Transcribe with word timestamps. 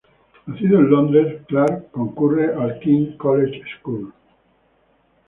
Nacido 0.47 0.79
en 0.79 0.89
Londres, 0.89 1.43
Clark 1.47 1.91
concurre 1.91 2.51
al 2.55 2.79
King's 2.79 3.15
College 3.17 3.61
School. 3.79 4.11